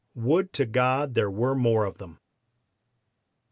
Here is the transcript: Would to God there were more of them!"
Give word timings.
Would 0.15 0.51
to 0.53 0.65
God 0.65 1.13
there 1.13 1.29
were 1.29 1.53
more 1.53 1.85
of 1.85 1.99
them!" 1.99 2.17